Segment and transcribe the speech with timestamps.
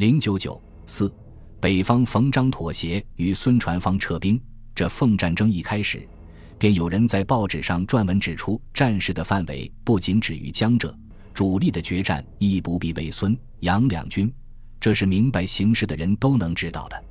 [0.00, 1.14] 零九九四，
[1.60, 4.40] 北方冯张妥协与孙传芳撤兵。
[4.74, 6.08] 这奉战争一开始，
[6.58, 10.98] 便有人在报纸上撰文指出，战事的范围不仅止于江浙，
[11.34, 14.32] 主力的决战亦不必为孙杨两军。
[14.80, 17.04] 这是明白形势的人都能知道的。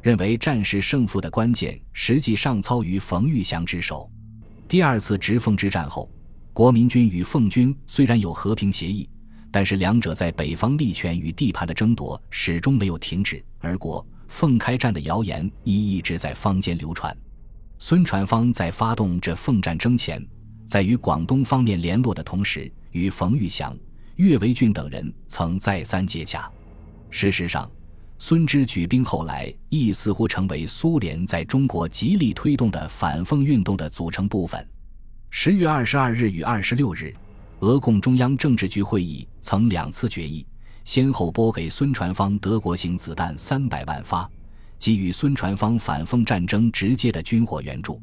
[0.00, 4.10] 认为战事胜负的关键实际上操于冯玉祥之手。
[4.66, 6.10] 第二次直奉之战后，
[6.54, 9.06] 国民军与奉军虽然有和平协议，
[9.50, 17.16] 但是两者在北方利权与地盘的争夺始终没有停止，而国奉开战的谣言亦一直在坊间流传。
[17.78, 20.24] 孙传芳在发动这奉战争前，
[20.66, 23.76] 在与广东方面联络的同时，与冯玉祥、
[24.16, 26.48] 岳维俊等人曾再三接洽。
[27.10, 27.68] 事实上，
[28.18, 34.64] 孙之举兵后来亦似乎成为苏联在中国极力推动的反奉运动的组成部分。
[35.30, 37.14] 十月二十二日与二十六日，
[37.60, 40.46] 俄共中央政治局会议曾两次决议，
[40.82, 44.28] 先后拨给孙传芳德国型子弹三百万发，
[44.78, 48.00] 给予孙传芳反奉战争直接的军火援助。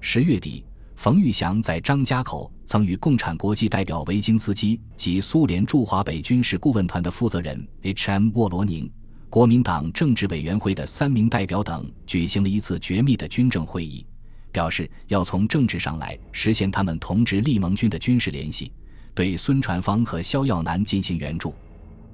[0.00, 8.28] 十月底，冯玉祥在张家口曾与共产国际代表维京斯基及苏联驻华北军事顾问团的负责人 H.M.
[8.34, 8.90] 沃罗宁。
[9.30, 14.04] 国民党政治委员会的三名代表等举行了一次绝密的军政会议，
[14.52, 18.70] 表示要从政治上来实现他们同志立盟军的军事联系，
[19.14, 21.54] 对孙传芳和萧耀南进行援助。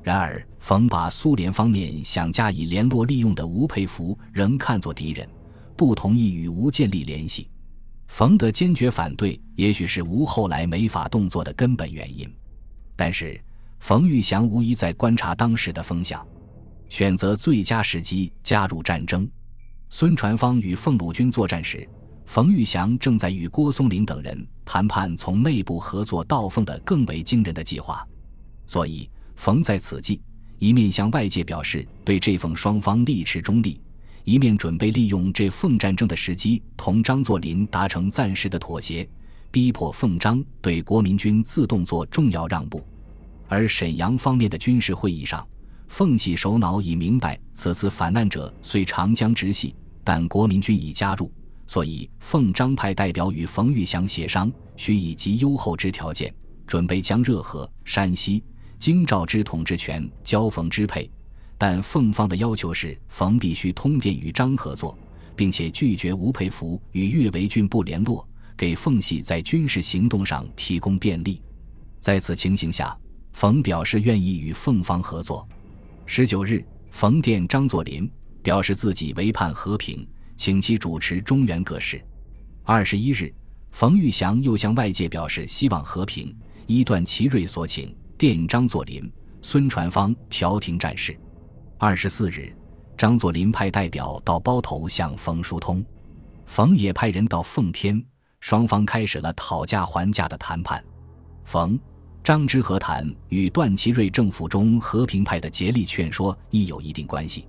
[0.02, 5.28] 然而，冯把苏联方面想加以联络利用的吴佩孚仍看作敌人，
[5.76, 7.48] 不同意与吴建立联系。
[8.06, 12.32] 冯的坚决反对，也许是吴后来没法动作的根本原因。
[12.94, 13.40] 但是，
[13.80, 16.24] 冯玉祥无疑在观察当时的风向。
[16.88, 19.28] 选择最佳时机加入战争。
[19.90, 21.88] 孙传芳与奉鲁军作战时，
[22.26, 28.06] 冯玉祥正在与郭松龄等人谈判从内部合作到奉的更为惊人的计划，
[28.66, 30.20] 所以冯在此际
[30.58, 33.80] 一面向外界表示对这奉双方力持中立，
[34.24, 39.08] 一面准备利用这奉战争的时机同张作霖达成暂时的妥协，
[39.50, 42.84] 逼迫奉张对国民军自动做重要让步。
[43.48, 45.46] 而沈阳方面的军事会议上。
[45.88, 49.72] 奉系首脑已明白，此次反难者虽长江直系，
[50.02, 51.30] 但国民军已加入，
[51.66, 56.32] 所以奉张派代表与冯玉祥协商，需以极优厚之条件，
[56.66, 58.42] 准备将热河、山西、
[58.78, 61.10] 京兆之统治权交冯支配。
[61.58, 64.96] 但奉方的要求是，冯必须通电与张合作，
[65.34, 71.40] 并且拒绝吴佩孚与岳维俊不联络，给奉系在军事行动上提供便利。
[71.98, 72.96] 在此情形下，
[73.32, 75.48] 冯表示愿意与奉方合作。
[76.04, 78.08] 十九日，冯电张作霖，
[78.42, 82.00] 表示自己唯盼和平，请其主持中原各事。
[82.62, 83.32] 二十一日，
[83.70, 86.36] 冯玉祥又向外界表示希望和平，
[86.66, 89.10] 依段祺瑞所请，电张作霖、
[89.42, 91.18] 孙传芳调停战事。
[91.78, 92.54] 二十四日，
[92.96, 95.84] 张作霖派代表到包头向冯疏通，
[96.44, 98.04] 冯也派人到奉天，
[98.40, 100.82] 双方开始了讨价还价的谈判。
[101.44, 101.78] 冯。
[102.24, 107.46] 张之和谈与段祺瑞政府中和平派的竭力劝说亦有一定关系。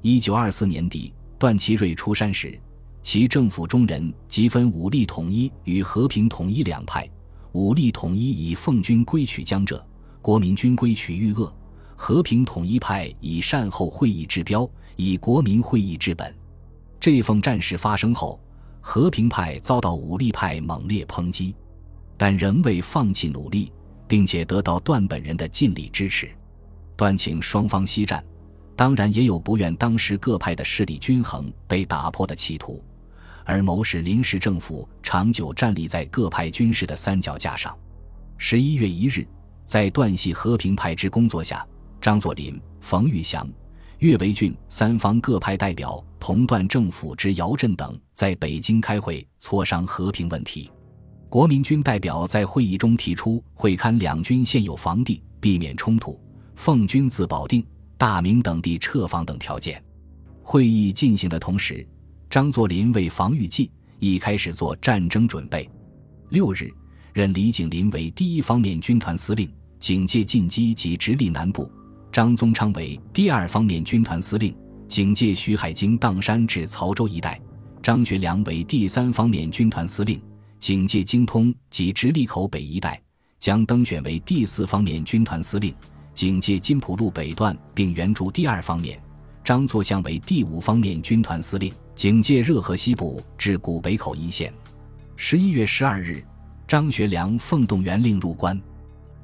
[0.00, 1.12] 一九二四年底，
[1.42, 2.56] 段祺瑞出山时，
[3.02, 7.04] 其政府中人即分武力统一与和平统一两派。
[7.50, 9.84] 武力统一以奉军归取江浙，
[10.20, 11.52] 国民军归取豫鄂；
[11.96, 16.32] 和平统一派以善后会议治标，以国民会议治本。
[17.00, 18.40] 这奉战事发生后，
[18.80, 21.56] 和平派遭到武力派猛烈抨击，
[22.16, 23.72] 但仍未放弃努力。
[24.06, 26.30] 并且得到段本人的尽力支持，
[26.96, 28.22] 段请双方息战，
[28.82, 32.82] 当然也有不愿当时各派的势力均衡被打破的企图，
[33.44, 37.72] 而谋使临时政府长久站立在各派军事的三脚架上。
[38.38, 39.24] 十一月一日，
[39.64, 41.64] 在段系和平派之工作下，
[42.00, 43.48] 张作霖、冯玉祥、
[44.00, 50.68] 岳维俊三方各派代表同段政府之姚振等在北京开会磋商和平问题。
[51.28, 56.18] 国民军代表在会议中提出会勘两军现有防地，避免冲突；
[56.56, 57.64] 奉军自保定、
[58.02, 59.80] 大明等地撤防等条件。
[60.42, 61.86] 会议进行的同时，
[62.28, 65.70] 张作霖为防御计已开始做战争准备。
[66.30, 66.68] 六日，
[67.12, 69.48] 任李景林为第一方面军团司令，
[69.78, 71.62] 警戒进击及直隶南部；
[72.10, 74.52] 张宗昌为第二方面军团司令，
[74.88, 77.38] 警戒徐海经砀山至曹州一带；
[77.80, 80.20] 张学良为第三方面军团司令。
[80.58, 83.00] 警戒精通及直隶口北一带，
[83.38, 85.72] 将登选为第四方面军团司令，
[86.14, 89.00] 警戒金浦路北段，并援助第二方面。
[89.44, 94.52] 张作相为第五方面军团司令，警戒热河西部至古北口一线。
[95.16, 96.24] 十一月十二日，
[96.68, 98.60] 张学良奉动员令入关，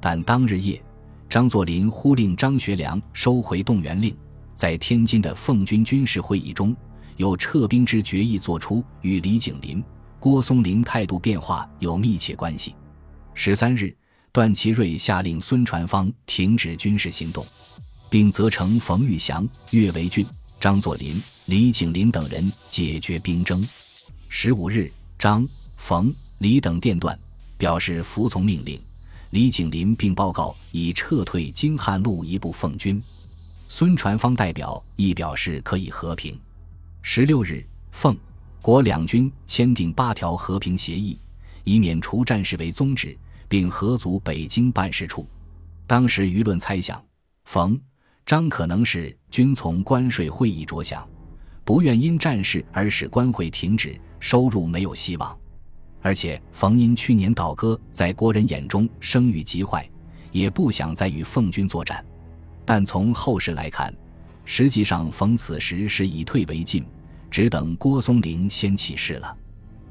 [0.01, 0.81] 但当日夜，
[1.29, 4.15] 张作霖忽令张学良收回动员令，
[4.55, 6.75] 在天津的奉军军事会议中，
[7.15, 9.81] 有撤兵之决议作出，与李景林、
[10.19, 12.75] 郭松龄态度变化有密切关系。
[13.33, 13.95] 十三日，
[14.39, 17.45] 段祺瑞下令孙传芳停止军事行动，
[18.09, 20.25] 并责成冯玉祥、岳维俊、
[20.61, 23.67] 张作霖、李景林等人解决兵争。
[24.29, 25.45] 十五日，张、
[25.75, 27.19] 冯、李等电断，
[27.57, 28.79] 表示服从命令。
[29.31, 33.03] 李景林并报告已撤退京汉路一部奉军。
[33.67, 36.39] 孙传芳代表亦表示可以和平。
[37.01, 38.17] 十六日，奉、
[38.61, 41.19] 国两军签订八条和平协议，
[41.65, 43.17] 以免除战事为宗旨，
[43.49, 45.27] 并合组北京办事处。
[45.85, 47.03] 当时舆论猜想，
[47.43, 47.77] 冯、
[48.25, 51.05] 张可能是均从关税会议着想，
[51.65, 55.37] 不愿因战事而使关会停止，收入没有希望。
[56.01, 59.89] 而且冯因去年倒戈，在国人眼中声誉极坏，
[60.31, 62.05] 也不想再与奉军作战。
[62.63, 63.93] 但从后世来看，
[64.45, 66.85] 实际上冯此时是以退为进，
[67.31, 69.35] 只等郭松龄先起事了。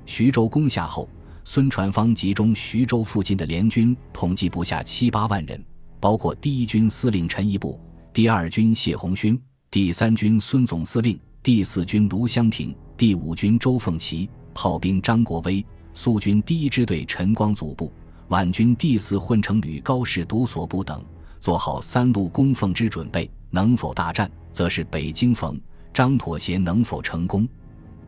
[0.06, 1.08] 徐州攻下后，
[1.50, 5.64] 孙传芳集中徐州附近的联军，统计不下七八万人，
[5.98, 7.80] 包括第一军司令陈毅部、
[8.12, 9.40] 第二军谢鸿勋、
[9.70, 15.64] 第三军孙总司令、第四军卢湘亭、第五军周凤岐、炮兵张国威、
[15.94, 17.90] 苏军第一支队陈光祖部、
[18.28, 21.02] 皖军第四混成旅高士独所部等。
[21.40, 25.58] 做好三路攻奉之准备，能否大战，则是北京冯
[25.94, 27.48] 张妥协能否成功。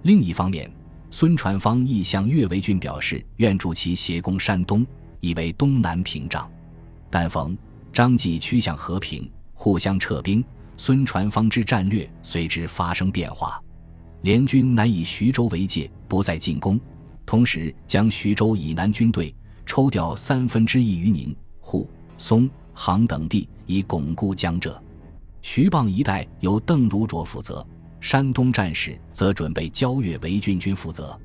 [0.02, 0.70] 另一方面，
[1.10, 4.86] 孙传芳亦向岳维俊表示愿助其协攻山东，
[5.20, 6.50] 以为东南屏障。
[7.10, 7.56] 但逢
[7.92, 10.42] 张继趋向和平，互相撤兵，
[10.76, 13.60] 孙传芳之战略随之发生变化。
[14.22, 16.78] 联军乃以徐州为界，不再进攻，
[17.26, 19.34] 同时将徐州以南军队
[19.66, 22.48] 抽调三分之一于宁、沪、松。
[22.72, 24.80] 杭等地以巩固江浙，
[25.42, 27.66] 徐蚌一带由邓如卓负责，
[28.00, 31.18] 山东战事则准备交越为郡军负责。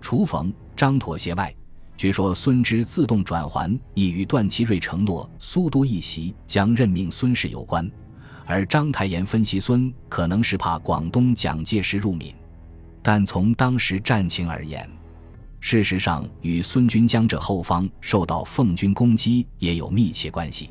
[0.00, 1.54] 除冯张妥协外，
[1.96, 7.88] 据说孙之自动转还亦与段祺瑞承诺苏都一席将任命孙氏有关，
[8.46, 12.34] 而章太炎分析孙可能是怕广东蒋介石入闽，
[13.02, 14.88] 但从当时战情而言，
[15.60, 20.70] 事实上与孙军江浙后方受到奉军攻击也有密切关系。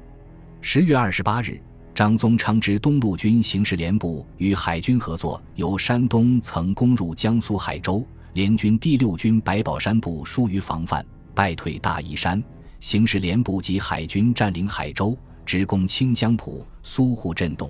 [0.59, 1.61] 十月二十八日，
[1.93, 11.05] 张宗昌之东路军形事连部与海军合作，由山东曾攻入江苏海州，联军第六军白宝山部疏于防范，
[11.35, 12.41] 败退大义山。
[12.79, 15.15] 形事连部及海军占领海州，
[15.45, 17.69] 直攻清江浦、苏沪震动。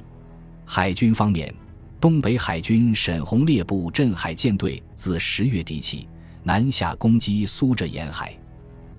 [0.66, 1.54] 海军方面，
[2.00, 6.08] 东北海军沈鸿烈部镇海舰队自十月底起
[6.44, 8.38] 南下攻击苏浙沿海，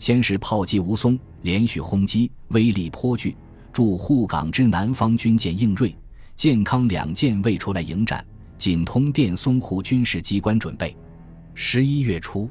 [0.00, 3.34] 先是炮击吴淞，连续轰击，威力颇巨。
[3.72, 5.96] 驻沪港之南方军舰应瑞、
[6.36, 8.24] 健康两舰未出来迎战，
[8.58, 10.94] 仅通电淞沪军事机关准备。
[11.54, 12.50] 十一月初，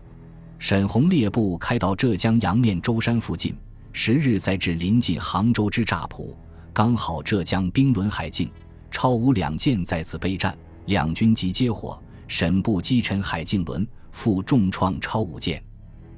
[0.57, 3.55] 沈鸿烈部开到浙江阳面舟山附近，
[3.93, 6.35] 十日再至临近杭州之乍浦，
[6.73, 8.49] 刚好浙江兵轮海境，
[8.89, 10.57] 超吴两舰在此备战，
[10.87, 15.63] 两军即接火，沈部击沉海境轮，负重创超武舰。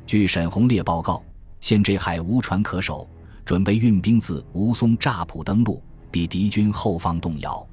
[0.06, 1.22] 据沈鸿烈报告，
[1.60, 3.06] 现这海无船可守。
[3.46, 7.66] 准备运兵自吴淞乍浦登陆，比敌军后方动摇。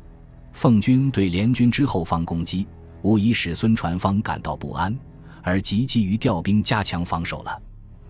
[0.52, 2.67] 奉军对联军之后方攻击，
[3.03, 4.96] 无疑使孙传芳感到不安，
[5.43, 7.62] 而急急于调兵加强防守了。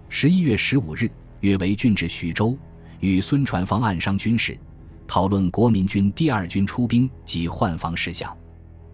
[0.09, 2.57] 十一月十五日，岳维俊至徐州，
[3.01, 4.59] 与孙传芳暗商军事，
[5.07, 8.35] 讨论国民军第二军出兵及换防事项。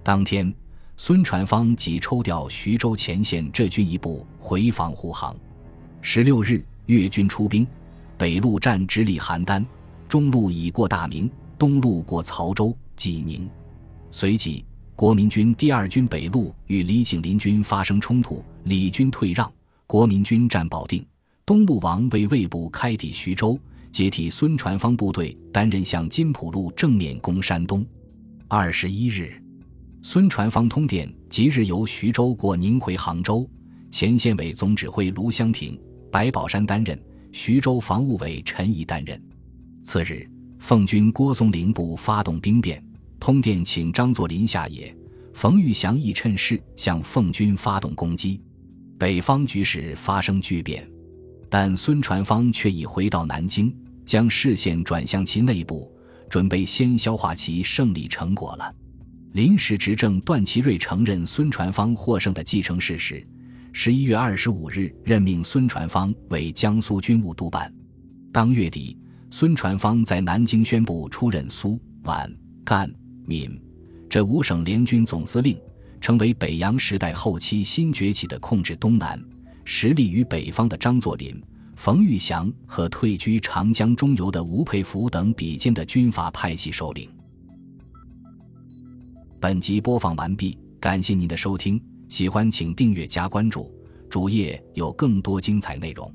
[0.03, 0.53] 当天，
[0.97, 5.35] 孙传芳即抽调徐州前线浙军一部回防护航。
[6.03, 7.67] 十六日，粤军出兵。
[8.19, 9.65] 北路战直隶邯郸，
[10.09, 13.49] 中路已过大名，东路过曹州、济宁。
[14.11, 19.53] 随即，国民军第二军北路与李景林军发生冲突，李军退让，
[19.87, 21.05] 国民军占保定。
[21.45, 23.59] 东路王为魏部开抵徐州，
[23.93, 27.85] 接替孙传芳部队担任向金浦路正面攻山东。
[28.49, 29.41] 二十一日，
[30.03, 33.49] 孙传芳通电，即日由徐州过宁回杭州，
[33.91, 35.79] 前线委总指挥卢湘亭、
[36.11, 36.99] 白宝山担任。
[37.39, 39.23] 徐州防务委陈仪担任。
[39.85, 40.27] 次日，
[40.59, 42.83] 奉军郭松龄部发动兵变，
[43.21, 44.97] 通电请张作霖下野。
[45.35, 48.41] 冯玉祥亦趁势向奉军发动攻击，
[48.99, 50.89] 北方局势发生巨变。
[51.51, 53.71] 但孙传芳却已回到南京，
[54.07, 55.93] 将视线转向其内部，
[56.31, 58.75] 准备先消化其胜利成果了。
[59.33, 63.23] 临时执政段祺瑞承认孙传芳获胜的既成事实。
[63.79, 67.71] 十一月二十五日，任命孙传芳为江苏军务督办。
[68.33, 68.97] 当月底，
[69.29, 72.27] 孙传芳在南京宣布出任苏皖
[72.65, 72.91] 赣
[73.27, 73.63] 闽
[74.09, 75.61] 这五省联军总司令
[76.01, 79.23] 成为北洋时代后期新崛起的控制东南、
[79.67, 81.39] 实力于北方的张作霖、
[81.77, 87.11] 冯玉祥和退居长江中游的吴佩孚等比肩的军阀派系首领。
[89.39, 93.73] 本集播放完毕，感谢您的收听，喜欢请订阅加关注，
[94.09, 96.13] 主页有更多精彩内容。